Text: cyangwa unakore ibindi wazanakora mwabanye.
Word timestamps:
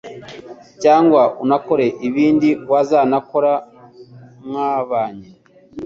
cyangwa 0.83 1.21
unakore 1.43 1.85
ibindi 2.07 2.49
wazanakora 2.71 3.53
mwabanye. 4.45 5.27